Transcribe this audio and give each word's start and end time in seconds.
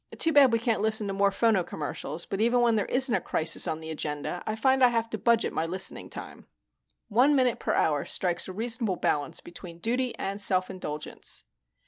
"Too 0.17 0.33
bad 0.33 0.51
we 0.51 0.57
can't 0.57 0.81
listen 0.81 1.05
to 1.05 1.13
more 1.13 1.29
phono 1.29 1.63
commercials, 1.63 2.25
but 2.25 2.41
even 2.41 2.61
when 2.61 2.75
there 2.75 2.87
isn't 2.87 3.13
a 3.13 3.21
crisis 3.21 3.67
on 3.67 3.81
the 3.81 3.91
agenda, 3.91 4.41
I 4.47 4.55
find 4.55 4.83
I 4.83 4.87
have 4.87 5.11
to 5.11 5.17
budget 5.19 5.53
my 5.53 5.67
listening 5.67 6.09
time. 6.09 6.47
One 7.07 7.35
minute 7.35 7.59
per 7.59 7.73
hour 7.75 8.03
strikes 8.05 8.47
a 8.47 8.51
reasonable 8.51 8.95
balance 8.95 9.41
between 9.41 9.77
duty 9.77 10.17
and 10.17 10.41
self 10.41 10.71
indulgence." 10.71 11.43